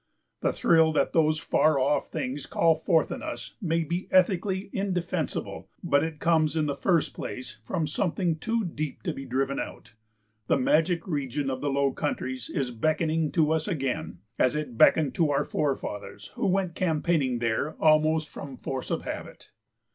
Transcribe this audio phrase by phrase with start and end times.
[0.39, 5.69] The thrill that those far off things call forth in us may be ethically indefensible,
[5.83, 9.93] but it comes in the first place from something too deep to be driven out;
[10.47, 15.13] the magic region of the Low Countries is beckoning to us again, as it beckoned
[15.13, 19.51] to our forefathers, who went campaigning there almost from force of habit.